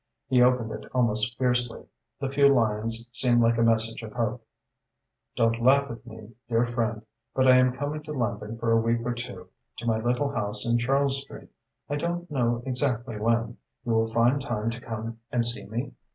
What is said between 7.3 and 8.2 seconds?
but I am coming to